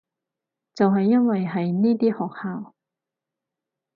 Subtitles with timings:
[0.73, 2.73] 就係因為係呢啲學校